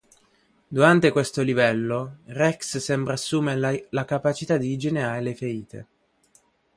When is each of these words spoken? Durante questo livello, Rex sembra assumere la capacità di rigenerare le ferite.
Durante 0.67 1.11
questo 1.11 1.43
livello, 1.43 2.21
Rex 2.25 2.77
sembra 2.77 3.13
assumere 3.13 3.85
la 3.91 4.03
capacità 4.03 4.57
di 4.57 4.69
rigenerare 4.69 5.21
le 5.21 5.35
ferite. 5.35 5.87